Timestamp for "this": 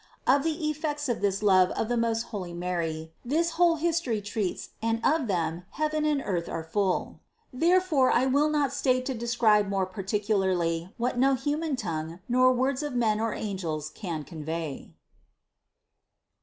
1.21-1.43, 3.23-3.51